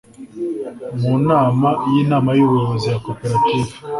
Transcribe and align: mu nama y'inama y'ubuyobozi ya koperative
mu 1.01 1.13
nama 1.29 1.69
y'inama 1.91 2.29
y'ubuyobozi 2.37 2.87
ya 2.91 2.99
koperative 3.05 3.71